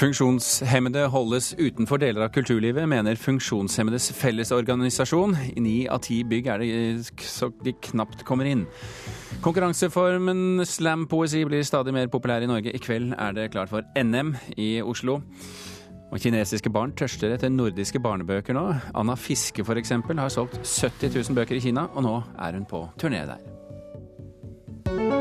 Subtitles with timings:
[0.00, 5.34] Funksjonshemmede holdes utenfor deler av kulturlivet, mener Funksjonshemmedes Fellesorganisasjon.
[5.52, 8.62] I ni av ti bygg er det så de knapt kommer inn.
[9.44, 12.72] Konkurranseformen slampoesi blir stadig mer populær i Norge.
[12.72, 15.20] I kveld er det klart for NM i Oslo.
[16.10, 18.66] Og kinesiske barn tørster etter nordiske barnebøker nå.
[18.96, 19.98] Anna Fiske f.eks.
[20.08, 25.19] har solgt 70 000 bøker i Kina, og nå er hun på turné der.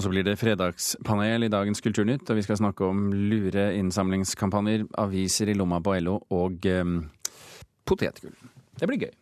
[0.00, 4.86] Og så blir det fredagspanel i dagens Kulturnytt, og vi skal snakke om lure innsamlingskampanjer,
[4.96, 7.02] aviser i lomma på LO og um,
[7.84, 8.32] potetgull.
[8.80, 9.12] Det blir gøy.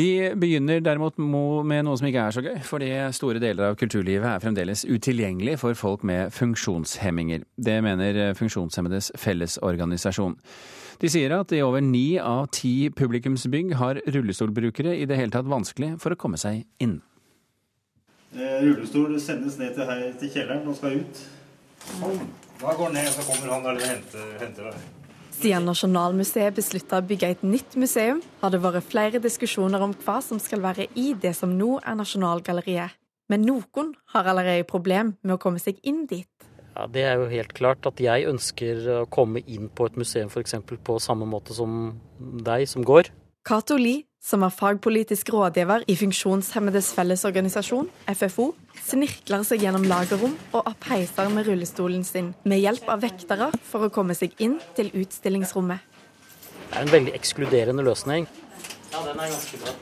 [0.00, 0.08] Vi
[0.40, 4.40] begynner derimot med noe som ikke er så gøy, fordi store deler av kulturlivet er
[4.40, 7.44] fremdeles utilgjengelig for folk med funksjonshemminger.
[7.60, 10.40] Det mener Funksjonshemmedes Fellesorganisasjon.
[11.04, 15.52] De sier at i over ni av ti publikumsbygg har rullestolbrukere i det hele tatt
[15.52, 17.02] vanskelig for å komme seg inn.
[18.32, 21.22] Eh, rullestol sendes ned til, her, til kjelleren og skal ut.
[21.98, 22.26] Sånn.
[22.62, 24.90] Da går ned, så kommer han der og henter, henter deg.
[25.32, 30.20] Siden Nasjonalmuseet beslutta å bygge et nytt museum, har det vært flere diskusjoner om hva
[30.22, 32.94] som skal være i det som nå er Nasjonalgalleriet.
[33.32, 36.28] Men noen har allerede problem med å komme seg inn dit.
[36.72, 40.30] Ja, Det er jo helt klart at jeg ønsker å komme inn på et museum
[40.32, 40.54] f.eks.
[40.62, 43.10] på samme måte som deg som går.
[43.42, 48.52] Cato Lie som er fagpolitisk rådgiver i Funksjonshemmedes Fellesorganisasjon, FFO,
[48.86, 53.88] snirkler seg gjennom lagerrom og opp heiser med rullestolen sin, med hjelp av vektere for
[53.88, 55.82] å komme seg inn til utstillingsrommet.
[56.70, 58.30] Det er en veldig ekskluderende løsning.
[58.92, 59.74] Ja, den er ganske bra.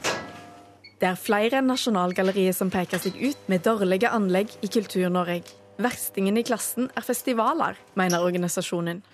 [1.01, 5.45] Det er flere enn Nasjonalgalleriet som peker seg ut med dårlige anlegg i Kultur-Norge.
[5.81, 9.05] Verstingen i klassen er festivaler, mener organisasjonen.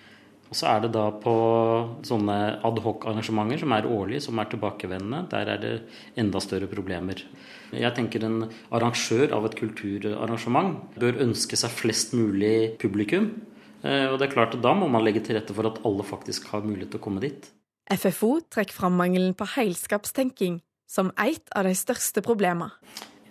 [0.47, 1.33] Og så er det da på
[2.07, 5.25] sånne adhoc-arrangementer som er årlige, som er tilbakevendende.
[5.33, 5.73] Der er det
[6.19, 7.19] enda større problemer.
[7.75, 13.33] Jeg tenker en arrangør av et kulturarrangement bør ønske seg flest mulig publikum.
[13.83, 16.07] Eh, og det er klart at da må man legge til rette for at alle
[16.07, 17.51] faktisk har mulighet til å komme dit.
[17.91, 22.71] FFO trekker fram mangelen på heilskapstenking som et av de største problemene.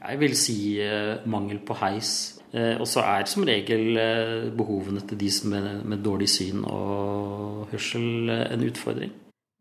[0.01, 5.03] Jeg vil si eh, mangel på heis Eh, og så er som regel eh, behovene
[5.05, 9.13] til de som er med dårlig syn og hørsel en utfordring.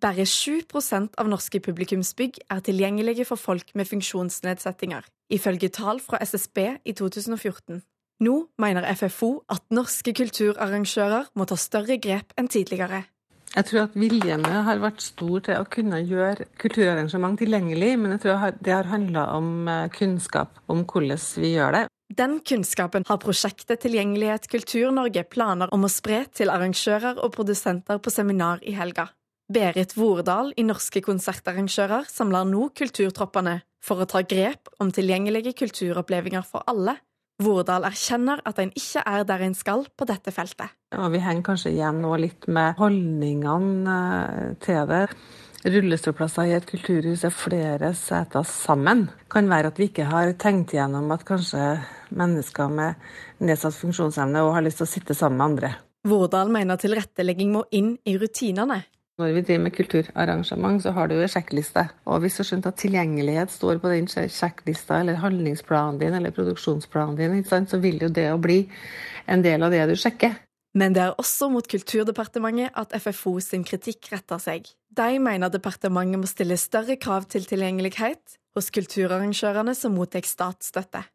[0.03, 6.57] Bare 7% av norske publikumsbygg er tilgjengelige for folk med funksjonsnedsettinger, ifølge tall fra SSB
[6.85, 7.81] i 2014.
[8.23, 13.03] Nå mener FFO at norske kulturarrangører må ta større grep enn tidligere.
[13.55, 18.25] Jeg tror at viljene har vært stor til å kunne gjøre kulturarrangement tilgjengelig, men jeg
[18.25, 21.85] tror det har handla om kunnskap om hvordan vi gjør det.
[22.15, 28.13] Den kunnskapen har prosjektet Tilgjengelighet Kultur-Norge planer om å spre til arrangører og produsenter på
[28.13, 29.07] seminar i helga.
[29.49, 36.45] Berit Vordal i Norske konsertarrangører samler nå kulturtroppene for å ta grep om tilgjengelige kulturopplevelser
[36.45, 36.97] for alle.
[37.43, 40.71] Vordal erkjenner at en ikke er der en skal på dette feltet.
[40.95, 43.97] Ja, vi henger kanskje igjen nå litt med holdningene
[44.37, 45.07] eh, til det
[45.65, 50.75] rullestolplasser i et kulturhus er flere seter sammen, kan være at vi ikke har tenkt
[50.75, 51.63] gjennom at kanskje
[52.15, 53.07] mennesker med
[53.45, 55.71] nedsatt funksjonsevne òg har lyst til å sitte sammen med andre.
[56.05, 58.83] Vårdal mener tilrettelegging må inn i rutinene.
[59.15, 61.85] Når vi driver med kulturarrangement, så har du jo sjekkliste.
[62.03, 66.35] Og hvis du har skjønt at tilgjengelighet står på den sjekklista, eller handlingsplanen din, eller
[66.35, 68.65] produksjonsplanen din, så vil jo det å bli
[69.31, 70.35] en del av det du sjekker.
[70.75, 74.67] Men det er også mot Kulturdepartementet at FFO sin kritikk retter seg.
[74.91, 81.05] De mener departementet må stille større krav til tilgjengelighet hos kulturarrangørene som mottar statsstøtte.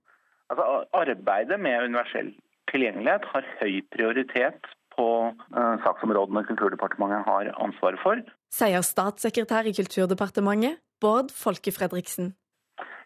[0.49, 0.65] Altså,
[0.97, 2.33] arbeidet med universell
[2.73, 8.21] tilgjengelighet har høy prioritet på uh, saksområdene Kulturdepartementet har ansvaret for.
[8.53, 12.35] Sier statssekretær i Kulturdepartementet, Bård Folke Fredriksen.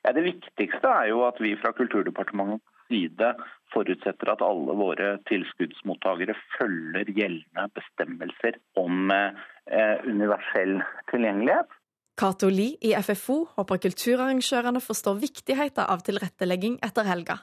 [0.04, 3.30] Ja, det viktigste er jo at vi fra Kulturdepartementets side
[3.74, 10.76] forutsetter at alle våre tilskuddsmottakere følger gjeldende bestemmelser om eh, universell
[11.12, 11.72] tilgjengelighet.
[12.20, 17.40] Cato Lie i FFO håper kulturarrangørene forstår viktigheten av tilrettelegging etter helga.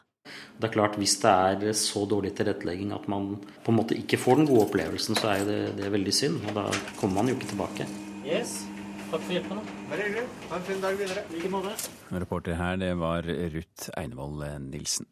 [0.62, 3.32] Det er klart Hvis det er så dårlig tilrettelegging at man
[3.66, 6.42] på en måte ikke får den gode opplevelsen, så er det, det er veldig synd.
[6.50, 6.68] og Da
[7.00, 7.88] kommer man jo ikke tilbake.
[8.26, 8.62] Yes.
[9.12, 9.64] Takk for hjelpen.
[9.90, 10.28] Bare hyggelig.
[10.52, 11.24] Ha en fin dag videre.
[11.32, 11.74] I like måte.
[12.12, 15.10] Reporter her, det var Ruth Einevold Nilsen.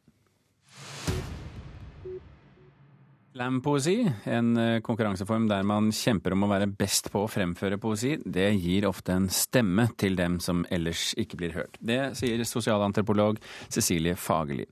[3.40, 8.18] Slampoesi, en eh, konkurranseform der man kjemper om å være best på å fremføre poesi,
[8.20, 11.78] det gir ofte en stemme til dem som ellers ikke blir hørt.
[11.80, 13.40] Det sier sosialantropolog
[13.72, 14.66] Cecilie Fagerli.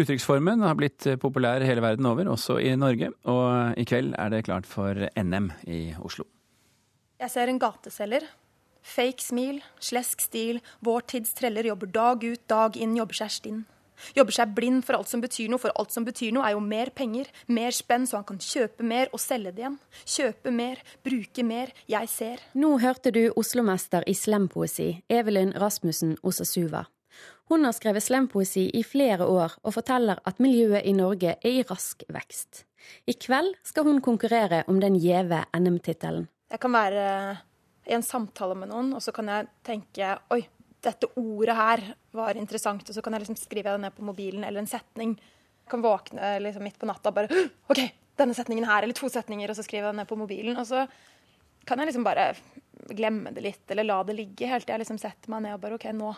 [0.00, 4.32] Uttrykksformen har blitt eh, populær hele verden over, også i Norge, og i kveld er
[4.32, 6.24] det klart for NM i Oslo.
[7.20, 8.24] Jeg ser en gateselger.
[8.80, 13.64] Fake smil, slesk stil, vår tids treller jobber dag ut, dag inn, jobber seg stinn.
[14.16, 16.62] Jobber seg blind for alt som betyr noe, for alt som betyr noe er jo
[16.64, 19.78] mer penger, mer spenn, så han kan kjøpe mer og selge det igjen.
[20.16, 22.42] Kjøpe mer, bruke mer, jeg ser.
[22.58, 26.84] Nå hørte du Oslo-mester i slempoesi, Evelyn Rasmussen Osasuva.
[27.52, 31.64] Hun har skrevet slempoesi i flere år, og forteller at miljøet i Norge er i
[31.68, 32.64] rask vekst.
[33.08, 36.28] I kveld skal hun konkurrere om den gjeve NM-tittelen.
[36.52, 37.04] Jeg kan være
[37.88, 40.40] i en samtale med noen, og så kan jeg tenke oi,
[40.84, 41.82] dette ordet her
[42.14, 45.16] var interessant, og så kan jeg liksom skrive det ned på mobilen, eller en setning.
[45.64, 47.80] Jeg kan våkne liksom midt på natta og bare OK,
[48.20, 50.58] denne setningen her, eller to setninger, og så skrive det ned på mobilen.
[50.60, 50.84] Og så
[51.64, 52.32] kan jeg liksom bare
[52.92, 55.62] glemme det litt, eller la det ligge helt til jeg liksom setter meg ned og
[55.64, 56.12] bare OK, nå.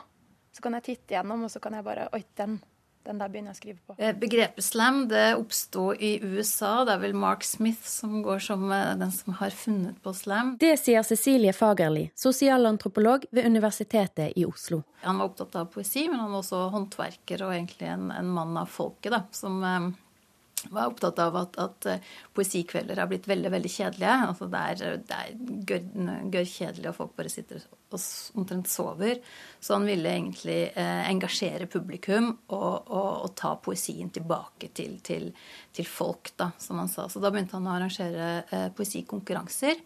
[0.56, 2.58] Så kan jeg titte gjennom, og så kan jeg bare Oi, den
[3.06, 3.96] den der begynner jeg å skrive på.
[3.98, 6.84] Eh, begrepet slam det oppsto i USA.
[6.86, 10.56] Det er vel Mark Smith som går som eh, den som har funnet på slam.
[10.60, 14.82] Det sier Cecilie Fagerli, sosialantropolog ved Universitetet i Oslo.
[15.06, 18.56] Han var opptatt av poesi, men han var også håndverker og egentlig en, en mann
[18.58, 19.92] av folket, da, som eh,
[20.70, 24.18] var opptatt av at, at uh, poesikvelder har blitt veldig veldig kjedelige.
[24.30, 25.90] Altså det er, det er gørr,
[26.34, 28.00] gør kjedelig, og folk bare sitter og
[28.34, 29.20] omtrent sover.
[29.60, 35.30] Så han ville egentlig eh, engasjere publikum og, og, og, ta poesien tilbake til, til,
[35.72, 37.08] til, folk, da, som han sa.
[37.08, 39.80] Så da begynte han å arrangere eh, poesikonkurranser.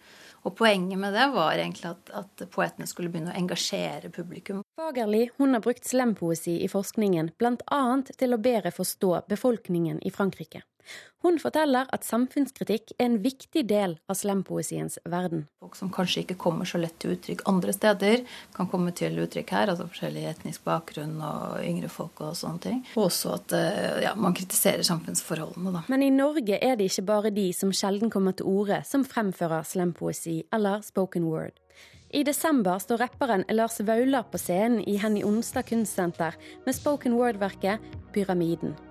[0.49, 4.62] Og poenget med det var egentlig at, at poetene skulle begynne å engasjere publikum.
[4.81, 7.83] Fagerli hun har brukt slempoesi i forskningen bl.a.
[8.17, 10.65] til å bedre forstå befolkningen i Frankrike.
[11.21, 15.44] Hun forteller at samfunnskritikk er en viktig del av slampoesiens verden.
[15.61, 18.25] Folk som kanskje ikke kommer så lett til uttrykk andre steder,
[18.56, 19.73] kan komme til uttrykk her.
[19.75, 22.82] Altså forskjellig etnisk bakgrunn og yngre folk og sånne ting.
[22.97, 25.85] Og også at eh, ja, man kritiserer samfunnsforholdene, da.
[25.93, 29.69] Men i Norge er det ikke bare de som sjelden kommer til orde, som fremfører
[29.69, 31.53] slampoesi eller spoken word.
[32.11, 36.35] I desember står rapperen Lars Vaular på scenen i Henny Onsdag kunstsenter
[36.65, 37.79] med spoken word-verket
[38.11, 38.90] 'Pyramiden'.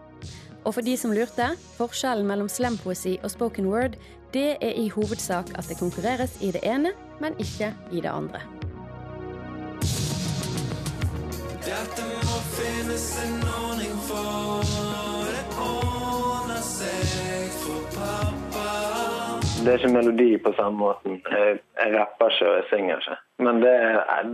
[0.65, 3.95] Og for de som lurte, forskjellen mellom slampoesi og spoken word,
[4.33, 8.41] det er i hovedsak at det konkurreres i det ene, men ikke i det andre.
[11.63, 14.69] Dette må finnes en ordning for,
[15.29, 18.67] det ordner seg for pappa.
[19.63, 21.19] Det er ikke melodi på samme måten.
[21.31, 23.17] Jeg, jeg rapper ikke og jeg synger ikke.
[23.45, 23.73] Men det,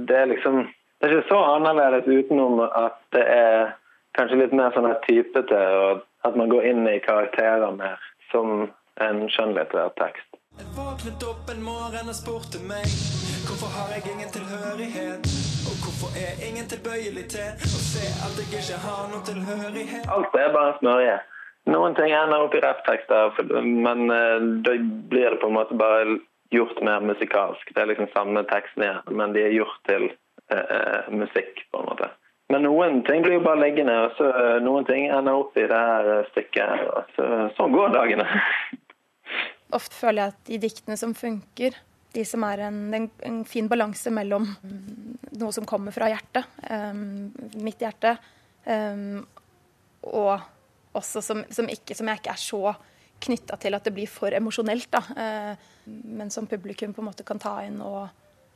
[0.09, 0.65] det er liksom
[1.01, 3.73] Det er ikke så annerledes utenom at det er
[4.15, 8.01] kanskje litt mer sånn typete, og at man går inn i karakterer mer,
[8.31, 8.67] som
[9.07, 10.29] en skjønnlitterær tekst.
[10.55, 12.87] Jeg våknet opp en morgen og spurte meg
[13.45, 15.27] hvorfor har jeg ingen tilhørighet?
[15.67, 20.07] Og hvorfor er ingen tilbøyelig til å se at jeg ikke har noen tilhørighet?
[20.15, 21.17] Alt er bare smørje.
[21.73, 23.35] Noen ting ender opp i rapptekster,
[23.65, 24.75] men uh, da
[25.11, 26.19] blir det på en måte bare
[26.53, 27.73] gjort mer musikalsk.
[27.73, 30.05] Det er liksom samme teksten igjen, men de er gjort til
[30.53, 32.11] eh, musikk, på en måte.
[32.53, 34.29] Men noen ting blir jo bare liggende, og så
[34.61, 36.61] noen ting ender opp i det her stykket.
[36.61, 38.27] her, og så, Sånn går dagene.
[39.77, 41.77] Ofte føler jeg at de diktene som funker,
[42.15, 44.45] de som er en, en, en fin balanse mellom
[45.35, 47.31] noe som kommer fra hjertet, um,
[47.65, 48.13] mitt hjerte,
[48.69, 49.23] um,
[50.05, 52.75] og også som, som, ikke, som, jeg ikke er så
[53.25, 55.01] knytta til at det blir for emosjonelt, da.
[55.17, 58.05] Uh, men som publikum på en måte kan ta inn og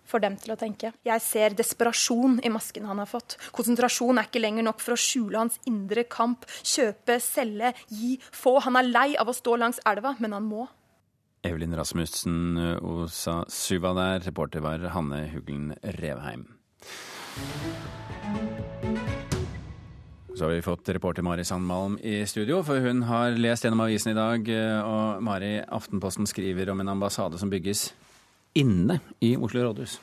[0.10, 0.94] for dem til å tenke.
[1.06, 3.38] Jeg ser desperasjon i masken han har fått.
[3.56, 6.48] Konsentrasjon er ikke lenger nok for å skjule hans indre kamp.
[6.64, 8.58] Kjøpe, selge, gi, få.
[8.66, 10.68] Han er lei av å stå langs elva, men han må.
[11.48, 16.50] Evelyn Rasmussen Osa Suva der, reporter var Hanne Huglen Revheim.
[20.36, 24.14] Så har vi fått reporter Mari Sandmalm i studio, for hun har lest gjennom avisen
[24.14, 24.52] i dag.
[24.84, 27.90] Og Mari, Aftenposten skriver om en ambassade som bygges
[28.58, 30.00] inne i Oslo rådhus?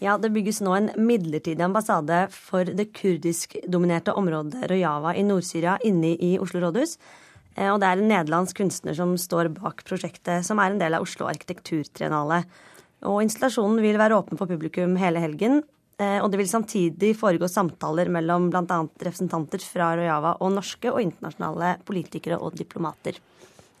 [0.00, 6.14] Ja, det bygges nå en midlertidig ambassade for det kurdisk-dominerte området Rojava i Nord-Syria inne
[6.16, 6.96] i Oslo rådhus.
[7.56, 10.96] Eh, og det er en nederlandsk kunstner som står bak prosjektet, som er en del
[10.96, 12.44] av Oslo arkitekturtriennale.
[13.10, 15.60] Og installasjonen vil være åpen for publikum hele helgen.
[16.00, 18.80] Eh, og det vil samtidig foregå samtaler mellom bl.a.
[19.04, 23.20] representanter fra Rojava og norske og internasjonale politikere og diplomater.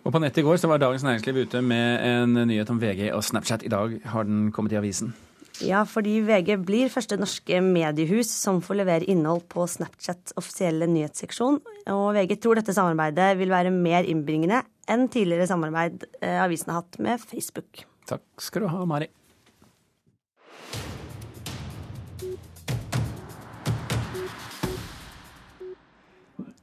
[0.00, 3.10] Og På nettet i går så var Dagens Næringsliv ute med en nyhet om VG
[3.12, 3.66] og Snapchat.
[3.66, 5.12] I dag har den kommet i avisen.
[5.60, 11.60] Ja, fordi VG blir første norske mediehus som får levere innhold på Snapchats offisielle nyhetsseksjon.
[11.92, 16.80] Og VG tror dette samarbeidet vil være mer innbringende enn tidligere samarbeid eh, avisen har
[16.80, 17.84] hatt med Facebook.
[18.08, 19.12] Takk skal du ha, Mari.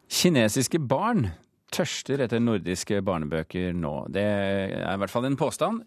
[0.09, 1.27] Kinesiske barn
[1.77, 3.95] tørster etter nordiske barnebøker nå.
[4.13, 5.83] Det er i hvert fall en påstand.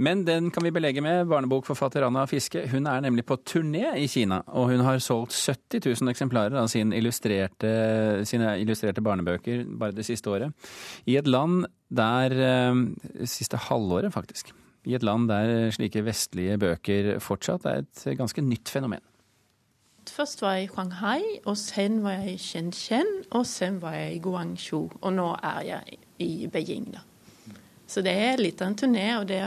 [0.00, 1.26] Men den kan vi belegge med.
[1.28, 4.38] Barnebokforfatter Anna Fiske hun er nemlig på turné i Kina.
[4.56, 7.72] Og hun har solgt 70 000 eksemplarer av sin illustrerte,
[8.28, 10.72] sine illustrerte barnebøker bare det siste året.
[11.04, 12.32] I et land der
[13.28, 14.54] Siste halvåret, faktisk.
[14.88, 19.04] I et land der slike vestlige bøker fortsatt er et ganske nytt fenomen.
[20.08, 24.16] Først var jeg i Shanghai, og sen var jeg i Shenzhen, og sen var jeg
[24.16, 24.88] i Guangzhou.
[25.00, 27.04] Og nå er jeg i Beijing, da.
[27.90, 29.42] Så det er litt av en turné, og det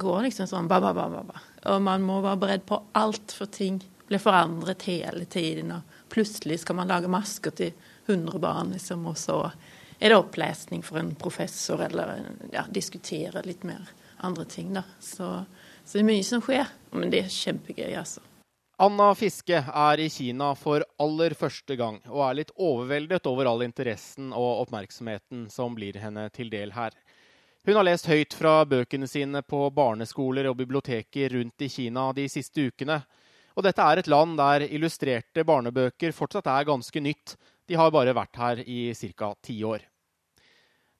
[0.00, 1.42] går liksom sånn ba, ba, ba, ba.
[1.72, 5.74] Og man må være beredt på alt, for ting blir forandret hele tiden.
[5.76, 7.72] Og plutselig skal man lage masker til
[8.08, 9.38] 100 barn, liksom, og så
[9.98, 12.18] er det opplesning for en professor, eller
[12.52, 13.92] ja, diskutere litt mer
[14.26, 14.82] andre ting, da.
[15.00, 15.30] Så,
[15.84, 16.68] så det er mye som skjer.
[16.96, 18.24] Men det er kjempegøy, altså.
[18.82, 23.60] Anna Fiske er i Kina for aller første gang, og er litt overveldet over all
[23.62, 26.90] interessen og oppmerksomheten som blir henne til del her.
[27.62, 32.26] Hun har lest høyt fra bøkene sine på barneskoler og biblioteker rundt i Kina de
[32.26, 32.98] siste ukene.
[33.54, 37.36] Og dette er et land der illustrerte barnebøker fortsatt er ganske nytt.
[37.70, 39.30] De har bare vært her i ca.
[39.38, 39.91] ti år.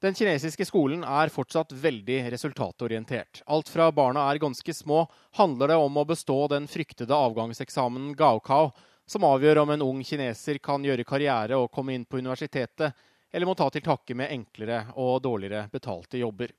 [0.03, 3.45] Den kinesiske skolen er fortsatt veldig resultatorientert.
[3.47, 5.05] Alt fra barna er ganske små,
[5.39, 8.73] handler det om å bestå den fryktede avgangseksamen Gaokao,
[9.07, 12.99] som avgjør om en ung kineser kan gjøre karriere og komme inn på universitetet,
[13.31, 16.51] eller må ta til takke med enklere og dårligere betalte jobber.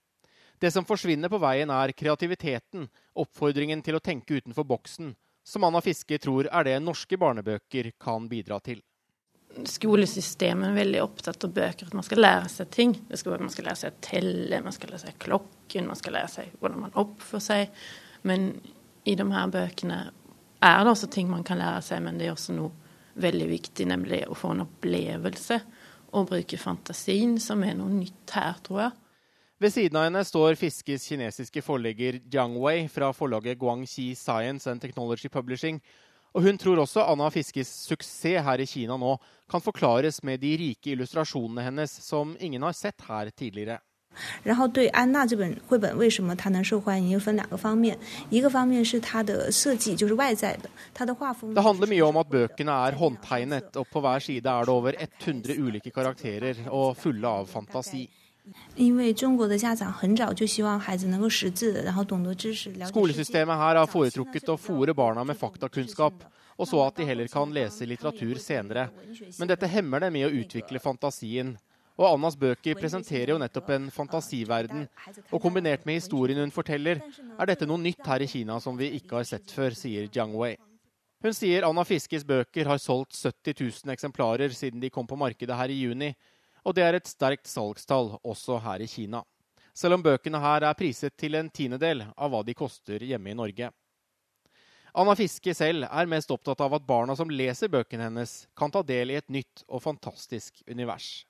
[0.55, 2.87] Det som forsvinner på veien, er kreativiteten,
[3.19, 5.11] oppfordringen til å tenke utenfor boksen,
[5.43, 8.79] som Anna Fiske tror er det norske barnebøker kan bidra til
[9.69, 12.95] skolesystemet er veldig opptatt av bøker, at man skal lære seg ting.
[13.13, 16.31] Skal, man skal lære seg å telle, man skal lære seg klokken, man skal lære
[16.33, 17.83] seg hvordan man oppfører seg.
[18.27, 18.49] Men
[19.05, 19.99] i de her bøkene
[20.63, 22.71] er det også ting man kan lære seg, men det er også noe
[23.21, 25.59] veldig viktig, nemlig å få en opplevelse
[26.13, 28.99] og bruke fantasien, som er noe nytt her, tror jeg.
[29.63, 34.81] Ved siden av henne står Fiskes kinesiske forlegger Jiang Wei fra forlaget Guangxi Science and
[34.83, 35.79] Technology Publishing,
[36.33, 39.15] og hun tror også Anna Fiskes suksess her i Kina nå
[39.49, 43.79] kan forklares med de rike illustrasjonene hennes, som ingen har sett her tidligere.
[51.57, 54.99] Det handler mye om at bøkene er håndtegnet, og på hver side er det over
[54.99, 58.05] 100 ulike karakterer og fulle av fantasi.
[62.89, 66.25] Skolesystemet her har foretrukket å fòre barna med faktakunnskap,
[66.59, 68.89] og så at de heller kan lese litteratur senere.
[69.39, 71.55] Men dette hemmer dem i å utvikle fantasien.
[71.93, 74.87] Og Annas bøker presenterer jo nettopp en fantasiverden.
[75.29, 76.99] Og kombinert med historien hun forteller,
[77.37, 80.35] er dette noe nytt her i Kina som vi ikke har sett før, sier Jiang
[80.35, 80.57] Wei.
[81.23, 83.55] Hun sier Anna Fiskes bøker har solgt 70
[83.87, 86.09] 000 eksemplarer siden de kom på markedet her i juni,
[86.63, 89.23] og det er et sterkt salgstall også her i Kina.
[89.73, 93.37] Selv om bøkene her er priset til en tiendedel av hva de koster hjemme i
[93.37, 93.71] Norge.
[94.93, 98.83] Anna Fiske selv er mest opptatt av at barna som leser bøkene hennes, kan ta
[98.85, 101.25] del i et nytt og fantastisk univers.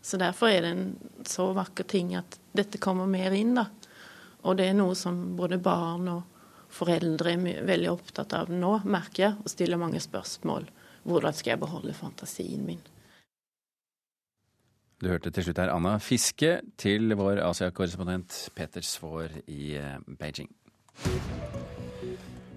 [0.00, 0.86] Så Derfor er det en
[1.28, 3.54] så vakker ting at dette kommer mer inn.
[3.54, 3.66] da.
[4.48, 6.22] Og det er noe som både barn og
[6.72, 10.66] foreldre er veldig opptatt av nå, merker jeg, og stiller mange spørsmål.
[11.04, 12.80] Hvordan skal jeg beholde fantasien min?
[15.02, 20.46] Du hørte til slutt her Anna Fiske til vår Asia-korrespondent Peter Svaar i eh, Beijing.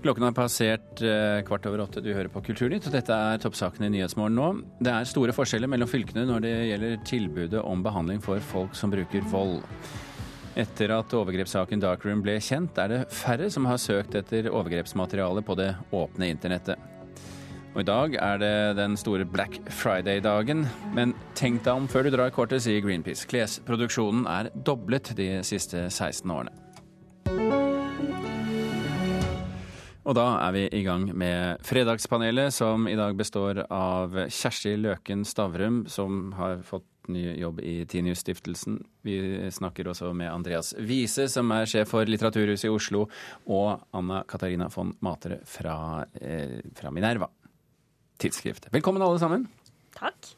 [0.05, 2.03] Klokken har passert eh, kvart over åtte.
[2.05, 4.51] Du hører på Kulturnytt, og dette er toppsakene i Nyhetsmorgen nå.
[4.77, 8.93] Det er store forskjeller mellom fylkene når det gjelder tilbudet om behandling for folk som
[8.93, 9.63] bruker vold.
[10.53, 15.57] Etter at overgrepssaken Darkroom ble kjent, er det færre som har søkt etter overgrepsmateriale på
[15.57, 16.77] det åpne internettet.
[17.73, 20.67] Og I dag er det den store Black Friday-dagen.
[20.93, 23.27] Men tenk deg om før du drar kortet, sier Greenpeace.
[23.29, 26.53] Klesproduksjonen er doblet de siste 16 årene.
[30.05, 35.23] Og da er vi i gang med Fredagspanelet, som i dag består av Kjersti Løken
[35.25, 38.77] Stavrum, som har fått ny jobb i Tinius-stiftelsen.
[39.05, 39.17] Vi
[39.53, 43.07] snakker også med Andreas Wiese, som er sjef for Litteraturhuset i Oslo,
[43.49, 47.29] og Anna Katarina von Matere fra, eh, fra Minerva
[48.21, 48.69] tidsskrift.
[48.71, 49.47] Velkommen alle sammen.
[49.95, 50.35] Takk.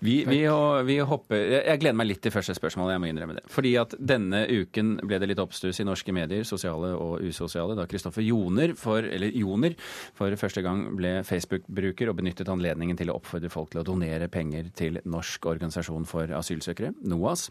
[0.00, 0.40] Vi, vi,
[0.88, 3.44] vi, hopper Jeg gleder meg litt til første spørsmål, jeg må innrømme det.
[3.52, 7.84] Fordi at denne uken ble det litt oppstuss i norske medier, sosiale og usosiale, da
[7.90, 9.76] Kristoffer Joner, for, eller Joner
[10.16, 14.30] for første gang ble Facebook-bruker og benyttet anledningen til å oppfordre folk til å donere
[14.32, 17.50] penger til Norsk organisasjon for asylsøkere, NOAS.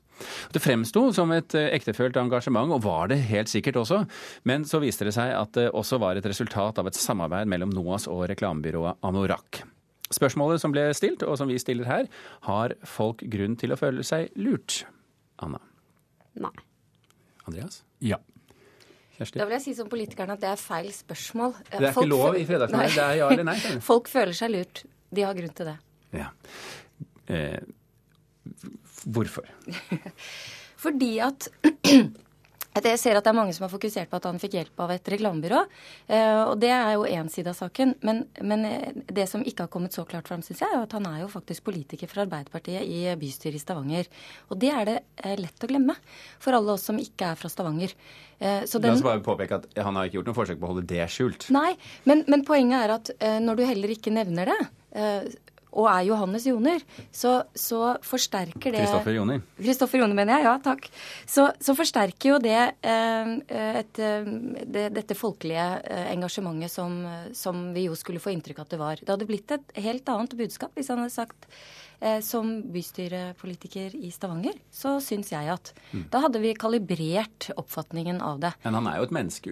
[0.53, 4.03] Det fremsto som et eh, ektefølt engasjement, og var det helt sikkert også.
[4.49, 7.77] Men så viste det seg at det også var et resultat av et samarbeid mellom
[7.77, 9.63] NOAS og reklamebyrået Anorak.
[10.13, 12.09] Spørsmålet som ble stilt, og som vi stiller her,
[12.47, 14.83] har folk grunn til å føle seg lurt?
[15.45, 15.61] Anna?
[16.41, 16.53] Nei.
[17.45, 17.83] Andreas?
[18.01, 18.17] Ja.
[19.17, 19.41] Kjersti?
[19.41, 21.53] Da vil jeg si som politikeren at det er feil spørsmål.
[21.69, 22.95] Det er ikke lov i Fredagsnytt.
[22.95, 23.57] Det er ja eller nei.
[23.89, 24.83] Folk føler seg lurt.
[25.13, 25.75] De har grunn til det.
[26.15, 26.29] Ja.
[27.29, 27.59] Eh,
[29.05, 29.45] hvorfor?
[30.85, 31.49] Fordi at
[32.85, 34.93] jeg ser at det er mange som har fokusert på at han fikk hjelp av
[34.93, 35.61] et reklamebyrå.
[36.07, 37.95] Eh, og det er jo én side av saken.
[38.05, 40.95] Men, men, eh, det som ikke har kommet så klart fram, syns jeg, er at
[40.95, 44.09] han er jo faktisk politiker fra Arbeiderpartiet i bystyret i Stavanger.
[44.49, 45.97] Og det er det eh, lett å glemme
[46.39, 47.95] for alle oss som ikke er fra Stavanger.
[48.39, 48.93] Så den...
[48.93, 51.03] La oss bare påpeke at han har ikke gjort noe forsøk på å holde det
[51.11, 51.49] skjult.
[51.51, 51.73] Nei,
[52.07, 53.11] men, men poenget er at
[53.43, 54.59] når du heller ikke nevner det,
[55.69, 59.41] og er Johannes Joner, så, så forsterker det Kristoffer Joner.
[59.59, 60.47] Kristoffer Joner, mener jeg.
[60.47, 60.87] Ja, takk.
[61.29, 63.33] Så, så forsterker jo det, eh,
[63.81, 64.31] et, eh,
[64.65, 67.03] det, dette folkelige eh, engasjementet som,
[67.37, 69.03] som, vi jo skulle få inntrykk av at det var.
[69.03, 71.51] Det hadde blitt et helt annet budskap hvis han hadde sagt
[72.23, 76.05] som bystyrepolitiker i Stavanger, så syns jeg at mm.
[76.13, 78.53] da hadde vi kalibrert oppfatningen av det.
[78.63, 79.51] Men han er jo et menneske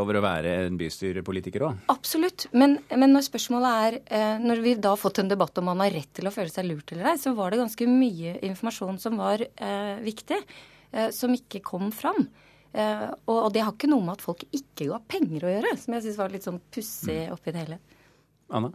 [0.00, 1.84] over å være en bystyrepolitiker òg?
[1.92, 2.46] Absolutt.
[2.56, 5.82] Men, men, når spørsmålet er eh, Når vi da har fått en debatt om man
[5.84, 8.98] har rett til å føle seg lurt eller ei, så var det ganske mye informasjon
[9.02, 10.40] som var eh, viktig,
[10.92, 12.26] eh, som ikke kom fram.
[12.76, 15.76] Eh, og, og, det har ikke noe med at folk ikke ga penger å gjøre,
[15.80, 17.36] som jeg syns var litt sånn pussig mm.
[17.36, 17.80] oppi det hele.
[18.52, 18.72] Anna?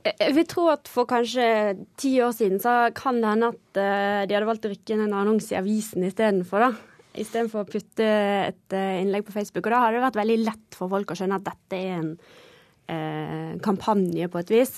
[0.00, 1.44] Jeg vil tro at for kanskje
[2.00, 5.02] ti år siden så kan det hende at uh, de hadde valgt å rykke inn
[5.04, 8.06] en annonse i avisen istedenfor, da istedenfor å putte
[8.46, 9.64] et eh, innlegg på Facebook.
[9.66, 12.12] Og da har det vært veldig lett for folk å skjønne at dette er en
[12.90, 14.76] eh, kampanje på et vis.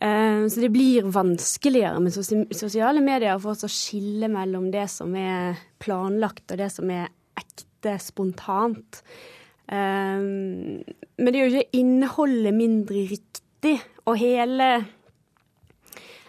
[0.00, 2.16] Eh, så det blir vanskeligere med
[2.56, 7.08] sosiale medier for oss å skille mellom det som er planlagt og det som er
[7.38, 9.02] ekte spontant.
[9.70, 13.78] Eh, men det er jo ikke innholdet mindre riktig.
[14.04, 14.68] Og hele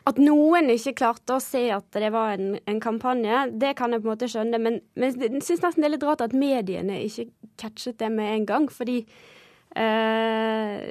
[0.06, 4.04] at noen ikke klarte å se at det var en, en kampanje, det kan jeg
[4.04, 4.60] på en måte skjønne.
[4.62, 7.32] Men, men jeg syns nesten det er litt rart at mediene ikke
[7.62, 8.68] catchet det med en gang.
[8.70, 10.86] Fordi eh,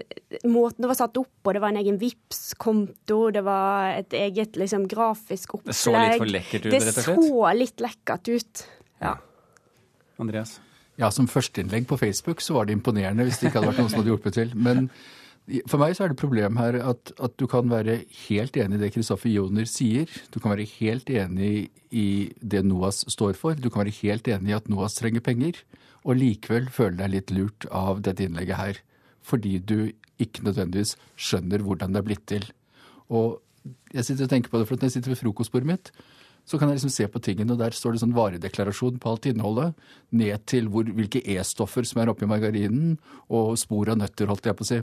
[0.51, 4.19] måten det var satt opp på, det var en egen vips konto det var et
[4.19, 5.71] eget liksom, grafisk opplegg.
[5.71, 7.23] Det så litt for lekkert ut, rett og slett?
[7.23, 8.69] Det så litt lekkert ut.
[9.05, 9.17] Ja.
[10.23, 10.59] Andreas?
[10.99, 13.95] Ja, som førsteinnlegg på Facebook så var det imponerende, hvis det ikke hadde vært noen
[13.95, 14.53] som hadde hjulpet til.
[14.55, 14.91] Men
[15.69, 18.83] for meg så er det problem her at, at du kan være helt enig i
[18.87, 20.09] det Kristoffer Joner sier.
[20.33, 23.59] Du kan være helt enig i det NOAS står for.
[23.59, 25.61] Du kan være helt enig i at NOAS trenger penger.
[26.05, 28.83] Og likevel føle deg litt lurt av dette innlegget her.
[29.25, 32.49] Fordi du ikke nødvendigvis skjønner hvordan det er blitt til.
[33.13, 33.41] Og
[33.93, 35.95] jeg sitter og tenker på det, for når jeg sitter ved frokostbordet mitt,
[36.45, 39.29] så kan jeg liksom se på tingene, og der står det sånn varedeklarasjon på alt
[39.31, 39.77] innholdet.
[40.13, 42.99] Ned til hvor, hvilke E-stoffer som er oppi margarinen,
[43.33, 44.81] og spor av nøtter, holdt jeg på å si.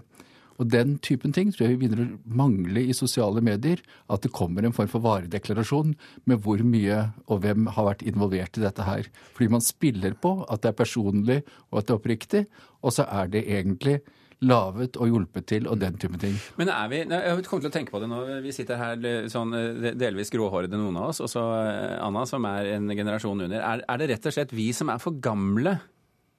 [0.59, 3.81] Og den typen ting tror jeg vi begynner å mangle i sosiale medier.
[4.11, 5.95] At det kommer en form for varedeklarasjon
[6.29, 9.11] med hvor mye og hvem har vært involvert i dette her.
[9.35, 11.39] Fordi man spiller på at det er personlig
[11.71, 12.43] og at det er oppriktig,
[12.81, 14.01] og så er det egentlig
[14.41, 16.33] lavet og hjulpet til og den type ting.
[16.57, 18.21] Men er vi, Jeg kommer til å tenke på det nå.
[18.41, 19.53] Vi sitter her sånn
[19.99, 21.21] delvis gråhårede, noen av oss.
[21.21, 23.59] Og så eh, Anna, som er en generasjon under.
[23.61, 25.75] Er, er, det rett og slett vi som er for gamle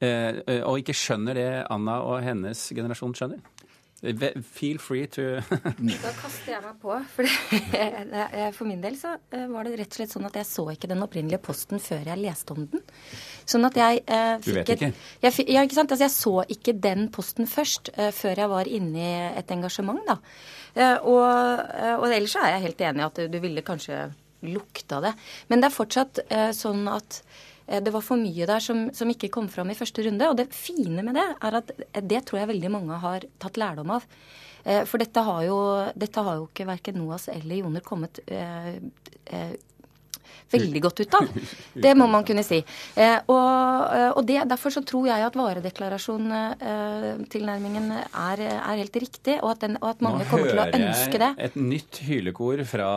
[0.03, 3.42] eh, og ikke skjønner det Anna og hennes generasjon skjønner?
[4.02, 5.22] Feel free to
[6.02, 6.96] Da kaster jeg meg på.
[7.14, 7.28] For,
[8.56, 10.90] for, min del så eh, var det rett og slett sånn at jeg så ikke
[10.90, 12.82] den opprinnelige posten før jeg leste om den.
[13.46, 14.90] Sånn at jeg eh, Du vet ikke?
[15.22, 15.94] Jeg, ja, ikke sant.
[15.94, 20.02] Altså, jeg så ikke den posten først, eh, før jeg var inne i et engasjement,
[20.08, 20.18] da.
[20.74, 24.02] Eh, og, eh, og, ellers er jeg helt enig i at du ville kanskje
[24.50, 25.14] lukta det.
[25.46, 27.22] Men det er fortsatt eh, sånn at
[27.66, 30.29] det var for mye der som, som, ikke kom fram i første runde.
[30.29, 31.70] Og det fine med det er at
[32.03, 34.07] det tror jeg veldig mange har tatt lærdom av.
[34.64, 35.59] Eh, for dette har jo,
[35.98, 38.77] dette har jo ikke verken Noas eller Joner kommet eh,
[39.27, 39.55] eh,
[40.53, 41.25] veldig godt ut av.
[41.75, 42.64] Det må man kunne si.
[42.97, 49.37] Eh, og, eh, og det, Derfor så tror jeg at varedeklarasjon-tilnærmingen er, er, helt riktig,
[49.40, 51.31] og at, den, og at mange kommer til å ønske det.
[51.33, 52.90] Nå hører jeg et nytt hylekor fra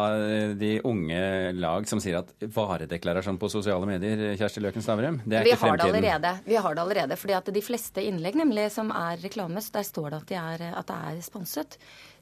[0.59, 1.21] de unge
[1.59, 5.63] lag som sier at varedeklarasjon på sosiale medier, Kjersti Løken Stavrum, det er Vi ikke
[5.63, 5.95] fremtiden.
[5.95, 6.31] Allerede.
[6.45, 7.15] Vi har det allerede.
[7.19, 10.59] fordi at de fleste innlegg nemlig som er reklames, der står det at, de er,
[10.81, 11.71] at det er sponset.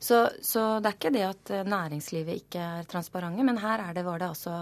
[0.03, 4.03] Så, så, det er ikke det at næringslivet ikke er transparente, men her er det,
[4.03, 4.55] var det altså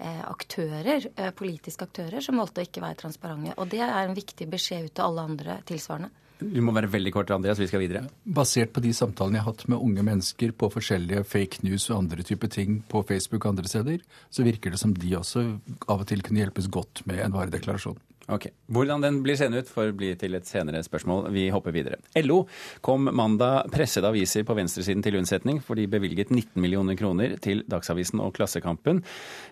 [0.00, 3.52] Eh, aktører, eh, politiske aktører som valgte å ikke være transparente.
[3.60, 6.08] Og det er en viktig beskjed ut til alle andre tilsvarende.
[6.40, 7.60] Du må være veldig kort, Andreas.
[7.60, 8.06] Vi skal videre.
[8.24, 11.98] Basert på de samtalene jeg har hatt med unge mennesker på forskjellige fake news og
[11.98, 14.00] andre typer ting på Facebook og andre steder,
[14.32, 15.44] så virker det som de også
[15.84, 18.00] av og til kunne hjelpes godt med en varedeklarasjon.
[18.30, 18.46] Ok.
[18.70, 21.28] Hvordan den blir seende ut, får bli til et senere spørsmål.
[21.34, 21.98] Vi hopper videre.
[22.22, 22.44] LO
[22.84, 27.64] kom mandag pressede aviser på venstresiden til unnsetning, for de bevilget 19 millioner kroner til
[27.70, 29.02] Dagsavisen og Klassekampen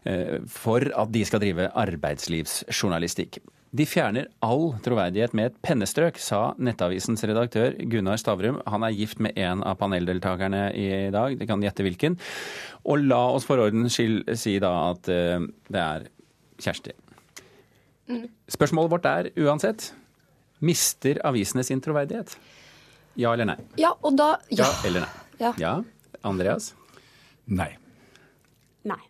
[0.06, 3.40] eh, for at de skal drive arbeidslivsjournalistikk.
[3.68, 8.62] De fjerner all troverdighet med et pennestrøk, sa Nettavisens redaktør Gunnar Stavrum.
[8.64, 12.16] Han er gift med en av paneldeltakerne i dag, de kan gjette hvilken.
[12.88, 16.08] Og la oss for ordens skyld si da at eh, det er
[16.58, 16.94] Kjersti.
[18.48, 19.90] Spørsmålet vårt er uansett
[20.64, 22.32] mister avisene sin troverdighet?
[23.18, 23.58] Ja eller nei?
[23.78, 24.70] Ja, og da Ja, Ja.
[24.88, 25.12] eller nei?
[25.38, 25.52] Ja.
[25.58, 25.74] ja.
[26.26, 26.72] Andreas?
[27.46, 27.70] Nei.
[28.88, 29.00] Nei.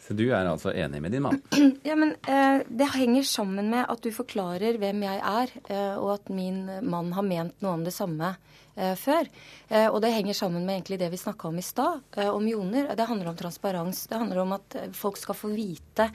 [0.00, 1.38] Så du er altså enig med din mann?
[1.86, 6.14] Ja, men eh, Det henger sammen med at du forklarer hvem jeg er, eh, og
[6.16, 8.32] at min mann har ment noe om det samme
[8.76, 9.28] før.
[9.70, 12.46] Eh, og det henger sammen med egentlig det vi snakka om i stad, eh, om
[12.48, 12.88] joner.
[12.96, 14.06] Det handler om transparens.
[14.10, 16.08] Det handler om at eh, folk skal få vite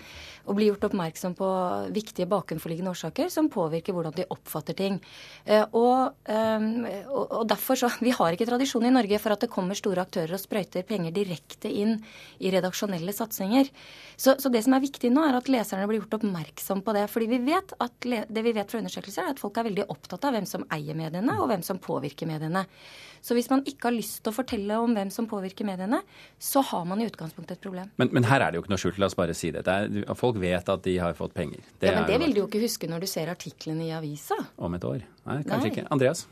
[0.46, 1.48] og bli gjort oppmerksom på
[1.96, 5.00] viktige bakenforliggende årsaker som påvirker hvordan de oppfatter ting.
[5.46, 6.68] Eh, og, eh,
[7.08, 10.04] og, og derfor så, Vi har ikke tradisjon i Norge for at det kommer store
[10.04, 11.96] aktører og sprøyter penger direkte inn
[12.44, 13.72] i redaksjonelle satsinger.
[14.18, 17.08] Så, så det som er viktig nå, er at leserne blir gjort oppmerksom på det.
[17.12, 20.28] Fordi vi vet at, det vi vet fra undersøkelser, er at folk er veldig opptatt
[20.28, 22.45] av hvem som eier mediene, og hvem som påvirker mediene.
[23.26, 26.04] Så hvis man ikke har lyst til å fortelle om hvem som påvirker mediene,
[26.38, 27.90] så har man i utgangspunktet et problem.
[27.98, 29.64] Men, men her er det jo ikke noe skjult, la oss bare si det.
[29.66, 31.66] det er, folk vet at de har fått penger.
[31.82, 34.38] Det ja, men det vil du jo ikke huske når du ser artiklene i avisa.
[34.62, 35.02] om et år.
[35.26, 35.72] Nei, kanskje Nei.
[35.74, 35.88] ikke.
[35.96, 36.28] Andreas?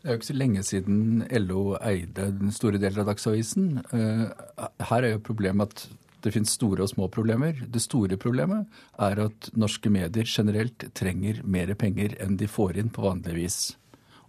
[0.00, 1.00] Det er jo ikke så lenge siden
[1.44, 3.66] LO eide den store delen av Dagsavisen.
[3.92, 5.84] Eh, Her er jo problemet at
[6.24, 7.60] det finnes store og små problemer.
[7.68, 12.88] Det store problemet er at norske medier generelt trenger mer penger enn de får inn
[12.92, 13.58] på vanlig vis.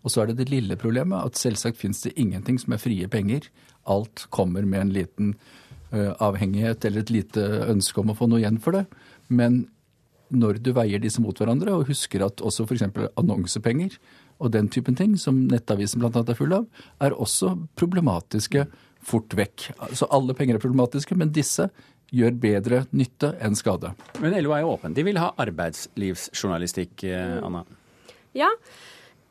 [0.01, 3.09] Og så er det det lille problemet at selvsagt finnes det ingenting som er frie
[3.11, 3.47] penger.
[3.89, 5.35] Alt kommer med en liten
[5.91, 8.85] eh, avhengighet eller et lite ønske om å få noe igjen for det.
[9.29, 9.65] Men
[10.31, 12.85] når du veier disse mot hverandre, og husker at også f.eks.
[13.19, 13.97] annonsepenger
[14.41, 16.23] og den typen ting, som Nettavisen bl.a.
[16.23, 16.65] er full av,
[17.03, 18.65] er også problematiske
[19.05, 19.67] fort vekk.
[19.97, 21.67] Så alle penger er problematiske, men disse
[22.11, 23.93] gjør bedre nytte enn skade.
[24.23, 24.95] Men LO er jo åpen.
[24.95, 27.63] De vil ha arbeidslivsjournalistikk, eh, Anna.
[28.35, 28.49] Ja.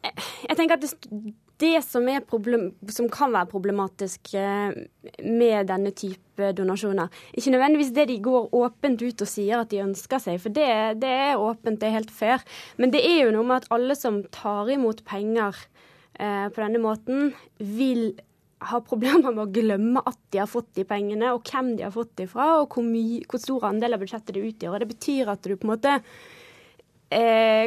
[0.01, 4.73] Jeg tenker at det, det som, problem, som kan være problematisk eh,
[5.27, 9.83] med denne type donasjoner, ikke nødvendigvis det de går åpent ut og sier at de
[9.85, 10.71] ønsker seg, for det,
[11.03, 12.47] det er åpent, det er helt fair.
[12.81, 15.61] Men det er jo noe med at alle som tar imot penger
[16.17, 18.15] eh, på denne måten, vil
[18.71, 21.95] ha problemer med å glemme at de har fått de pengene, og hvem de har
[21.95, 24.77] fått de fra, og hvor, mye, hvor stor andel av budsjettet det utgjør.
[24.77, 25.97] Og det betyr at du på en måte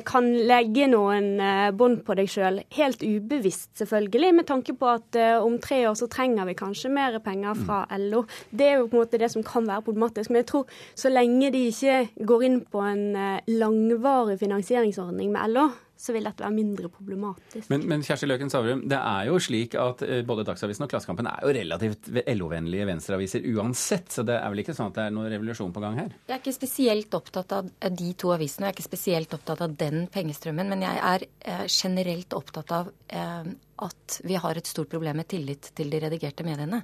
[0.08, 5.18] kan legge noen eh, bånd på deg sjøl, helt ubevisst selvfølgelig, med tanke på at
[5.20, 8.24] eh, om tre år så trenger vi kanskje mer penger fra LO.
[8.52, 10.32] Det er jo på en måte det som kan være problematisk.
[10.32, 15.56] Men jeg tror så lenge de ikke går inn på en eh, langvarig finansieringsordning med
[15.56, 15.68] LO,
[16.04, 17.70] så vil dette være mindre problematisk.
[17.72, 21.30] Men, men Kjersti Løken Savrum, det er jo slik at eh, både Dagsavisen og Klassekampen
[21.32, 25.16] er jo relativt LO-vennlige venstreaviser uansett, så det er vel ikke sånn at det er
[25.16, 26.12] noen revolusjon på gang her?
[26.28, 29.78] Jeg er ikke spesielt opptatt av de to avisene, jeg er ikke spesielt opptatt av
[29.80, 33.54] den pengestrømmen, men jeg er eh, generelt opptatt av eh,
[33.88, 36.84] at vi har et stort problem med tillit til de redigerte mediene.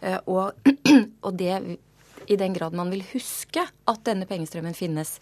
[0.00, 0.68] Eh, og,
[1.26, 1.78] og det
[2.28, 5.16] i den grad man vil huske at denne pengestrømmen finnes,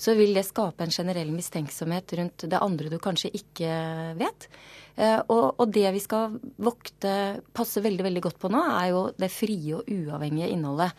[0.00, 3.72] så vil det skape en generell mistenksomhet rundt det andre du kanskje ikke
[4.20, 4.48] vet.
[4.96, 9.02] Eh, Og, og det vi skal vokte, passe veldig veldig godt på nå, er jo
[9.16, 10.92] det frie og uavhengige innholdet.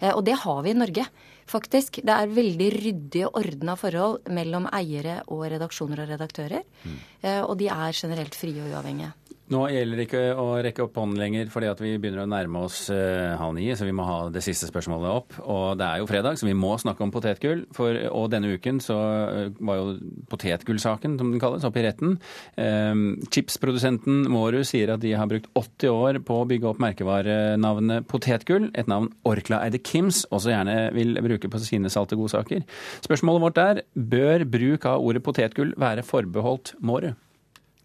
[0.00, 1.06] Eh, Og det har vi i Norge,
[1.46, 2.00] faktisk.
[2.02, 6.64] Det er veldig ryddige ordna forhold mellom eiere og redaksjoner og redaktører.
[6.84, 6.96] Mm.
[7.44, 9.12] Og de er generelt frie og uavhengige.
[9.52, 12.62] Nå gjelder det ikke å rekke opp hånden lenger, fordi at vi begynner å nærme
[12.64, 15.36] oss uh, halv ni, så vi må ha det siste spørsmålet opp.
[15.42, 17.66] Og det er jo fredag, så vi må snakke om potetgull.
[17.76, 18.96] For, og denne uken så
[19.28, 19.92] eh, var jo
[20.32, 22.16] potetgullsaken, som den kalles, oppe i retten.
[22.56, 28.08] Um, chipsprodusenten Mårud sier at de har brukt 80 år på å bygge opp merkevarenavnet
[28.08, 32.64] potetgull, et navn Orkla eide Kims også gjerne vil bruke på sine salte godsaker.
[33.04, 37.12] Spørsmålet vårt er, bør bruk av ordet potetgull være forbeholdt Mårud?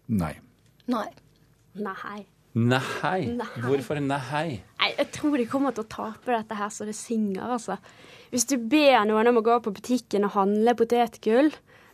[0.08, 0.38] Nei.
[0.90, 1.10] Nei.
[1.74, 2.24] Nei.
[2.58, 3.20] Nei.
[3.38, 3.46] Nei.
[3.62, 4.48] Hvorfor nei?
[4.80, 7.76] Nei, jeg tror de kommer til å tape dette her så det synger, altså.
[8.32, 11.52] Hvis du ber noen om å gå på butikken og handle potetgull,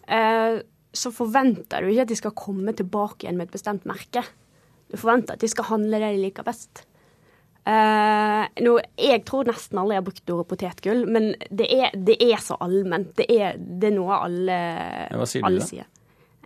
[0.08, 0.58] eh,
[0.96, 4.24] så forventer du ikke at de skal komme tilbake igjen med et bestemt merke.
[4.88, 6.86] Du forventer at de skal handle det de liker best.
[7.66, 12.38] Eh, nå, jeg tror nesten alle har brukt ordet potetgull, men det er, det er
[12.40, 13.10] så allment.
[13.18, 14.58] Det er, det er noe alle,
[15.10, 15.68] Ja, hva sier du alle da?
[15.68, 15.88] sier.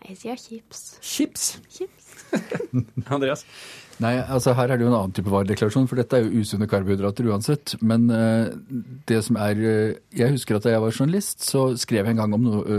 [0.09, 0.85] Jeg sier chips.
[1.05, 1.47] Chips?
[1.71, 2.11] Chips.
[3.15, 3.45] Andreas?
[4.01, 6.69] Nei, altså her er det jo en annen type varedeklarasjon, for dette er jo usunne
[6.71, 7.75] karbohydrater uansett.
[7.85, 8.49] Men uh,
[9.09, 12.23] det som er uh, Jeg husker at da jeg var journalist, så skrev jeg en
[12.23, 12.79] gang om noe,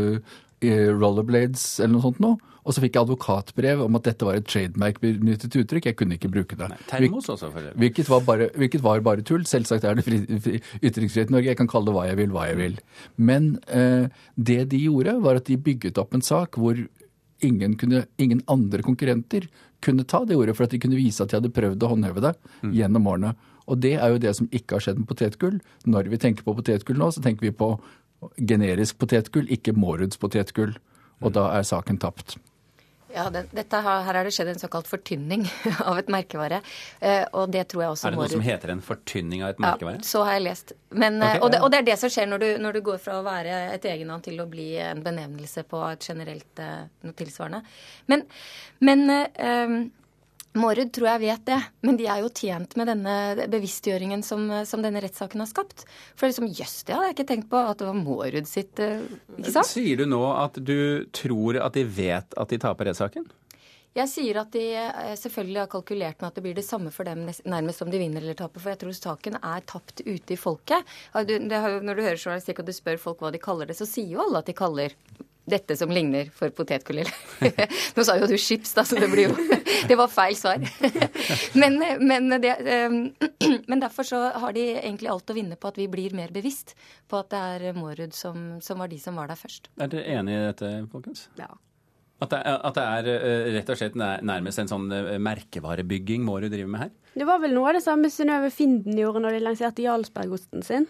[0.62, 2.40] eh, rollerblades eller noe sånt noe.
[2.62, 5.88] Og så fikk jeg advokatbrev om at dette var et trademark-benyttet uttrykk.
[5.90, 6.70] Jeg kunne ikke bruke det.
[6.92, 7.72] termos også, for det.
[7.82, 9.48] Hvilket var, bare, hvilket var bare tull.
[9.50, 11.50] Selvsagt er det fri, fri, ytringsfrihet i Norge.
[11.50, 12.78] Jeg kan kalle det hva jeg vil, hva jeg vil.
[13.18, 16.78] Men eh, det de gjorde, var at de bygget opp en sak hvor
[17.42, 19.48] ingen, kunne, ingen andre konkurrenter
[19.82, 22.22] kunne ta det ordet, for at de kunne vise at de hadde prøvd å håndheve
[22.22, 22.74] det Mm.
[22.74, 23.36] gjennom årene.
[23.68, 25.60] Og det er jo det som ikke har skjedd med potetgull.
[25.86, 27.80] Når vi tenker på potetgull nå, så tenker vi på
[28.38, 30.76] generisk potetgull, ikke Måruds potetgull.
[31.22, 32.38] Og da er saken tapt.
[33.14, 35.46] Ja, den, har, Her har det skjedd en såkalt fortynning
[35.90, 36.62] av et merkevare.
[37.00, 39.62] Eh, og det tror jeg også Er det noe som heter en fortynning av et
[39.64, 40.02] merkevare?
[40.02, 40.76] Ja, så har jeg lest.
[40.90, 43.00] Men, okay, og, det, og det er det som skjer når du, når du går
[43.04, 47.18] fra å være et egennavn til å bli en benevnelse på et generelt eh, noe
[47.18, 47.64] tilsvarende.
[48.12, 48.28] Men,
[48.84, 49.76] men eh,
[50.60, 54.84] Mårud tror jeg vet det, men de er jo tjent med denne bevisstgjøringen som, som
[54.84, 55.86] denne rettssaken har skapt.
[56.20, 59.06] For liksom, jøss, det hadde jeg ikke tenkt på, at det var Mårud sitt eh,
[59.38, 59.70] Ikke sant?
[59.72, 63.30] Sier du nå at du tror at de vet at de taper rettssaken?
[63.96, 67.08] Jeg sier at de eh, selvfølgelig har kalkulert med at det blir det samme for
[67.08, 70.40] dem nærmest om de vinner eller taper, for jeg tror saken er tapt ute i
[70.40, 70.96] folket.
[71.16, 71.28] Når
[71.96, 74.44] du hører journalistikk og du spør folk hva de kaller det, så sier jo alle
[74.44, 74.96] at de kaller
[75.52, 77.04] dette som ligner for potetgull.
[77.96, 79.60] Nå sa jo du chips, da, så det blir jo
[79.90, 80.62] Det var feil svar.
[81.62, 82.94] Men, men, det, eh,
[83.70, 86.76] men derfor så har de egentlig alt å vinne på at vi blir mer bevisst
[87.10, 89.72] på at det er Mårud som, som var de som var der først.
[89.82, 91.26] Er dere enig i dette, folkens?
[91.40, 91.50] Ja.
[92.22, 96.26] At det, er, at det er eh, rett og slett nærmest en sånn eh, merkevarebygging
[96.28, 96.92] Mårud driver med her?
[97.18, 100.86] Det var vel noe av det samme Synnøve Finden gjorde når de lanserte Jarlsbergosten sin.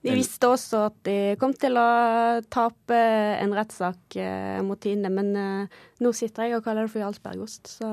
[0.00, 1.88] De visste også at de kom til å
[2.48, 2.96] tape
[3.40, 7.74] en rettssak eh, mot Tine, men eh, nå sitter jeg og kaller det for Jarlsbergost,
[7.80, 7.90] så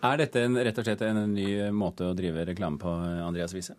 [0.00, 2.94] Er dette en, rett og slett en ny måte å drive reklame på,
[3.26, 3.76] Andreas Wiese?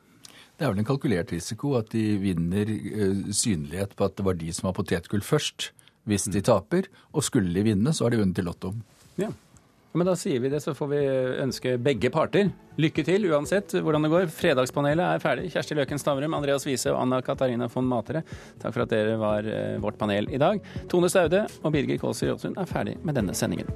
[0.59, 4.37] Det er vel en kalkulert risiko at de vinner eh, synlighet på at det var
[4.37, 5.71] de som var potetgull først,
[6.09, 6.89] hvis de taper.
[7.15, 8.73] Og skulle de vinne, så har de vunnet til Lotto.
[9.17, 9.31] Ja.
[9.97, 10.99] Men da sier vi det, så får vi
[11.41, 14.27] ønske begge parter lykke til uansett hvordan det går.
[14.33, 15.47] Fredagspanelet er ferdig.
[15.53, 18.21] Kjersti Løken Stavrum, Andreas Wiese og Anna Katarina von Matere.
[18.61, 20.61] Takk for at dere var eh, vårt panel i dag.
[20.91, 23.69] Tone Staude og Birger Kåser Jåtsund er ferdig med denne sendingen.